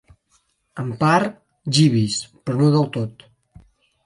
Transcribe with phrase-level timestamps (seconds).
[0.83, 1.35] En part,
[1.79, 2.17] Jeeves,
[2.49, 3.29] però no del tot.